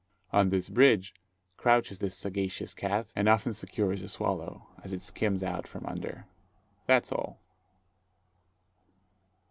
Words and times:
On 0.33 0.49
this 0.49 0.67
bridge 0.67 1.13
crouches 1.57 1.99
this 1.99 2.17
sagacious 2.17 2.73
cat, 2.73 3.13
and 3.15 3.29
often 3.29 3.53
secures 3.53 4.01
a 4.01 4.09
swallow, 4.09 4.65
as 4.83 4.93
it 4.93 5.01
skims 5.03 5.43
out 5.43 5.67
from 5.67 5.85
under. 5.85 6.25
That's 6.87 7.11
all. 7.11 7.39